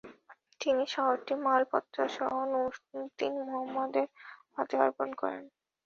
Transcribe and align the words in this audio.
তিনি 0.61 0.83
শহরটি 0.93 1.33
মালপত্রসহ 1.45 2.29
নুরউদ্দিন 2.51 3.33
মুহাম্মদের 3.43 4.07
হাতে 4.55 4.75
অর্পণ 4.85 5.09
করেন। 5.21 5.43